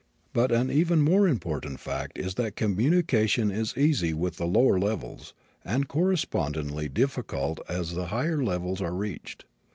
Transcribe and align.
But 0.33 0.51
an 0.51 0.71
even 0.71 1.01
more 1.03 1.27
important 1.27 1.79
fact 1.79 2.17
is 2.17 2.33
that 2.33 2.55
communication 2.55 3.51
is 3.51 3.77
easy 3.77 4.15
with 4.15 4.37
the 4.37 4.47
lower 4.47 4.79
levels 4.79 5.35
and 5.63 5.87
correspondingly 5.87 6.89
difficult 6.89 7.59
as 7.69 7.93
the 7.93 8.07
higher 8.07 8.43
levels 8.43 8.81
are 8.81 8.95
reached. 8.95 9.45